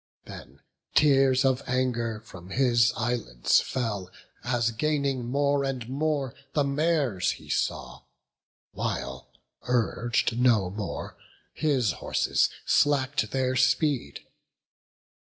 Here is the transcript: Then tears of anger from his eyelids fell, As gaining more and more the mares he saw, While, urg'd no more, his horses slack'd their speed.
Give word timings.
Then 0.25 0.61
tears 0.95 1.45
of 1.45 1.61
anger 1.67 2.21
from 2.21 2.49
his 2.49 2.91
eyelids 2.97 3.61
fell, 3.61 4.09
As 4.43 4.71
gaining 4.71 5.25
more 5.29 5.63
and 5.63 5.87
more 5.87 6.33
the 6.53 6.63
mares 6.63 7.33
he 7.33 7.49
saw, 7.49 8.01
While, 8.71 9.29
urg'd 9.69 10.39
no 10.39 10.71
more, 10.71 11.15
his 11.53 11.91
horses 11.91 12.49
slack'd 12.65 13.31
their 13.31 13.55
speed. 13.55 14.21